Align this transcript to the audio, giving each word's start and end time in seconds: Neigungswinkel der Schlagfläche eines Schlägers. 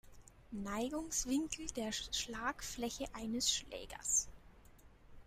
Neigungswinkel 0.49 1.67
der 1.67 1.91
Schlagfläche 1.91 3.05
eines 3.13 3.53
Schlägers. 3.53 4.27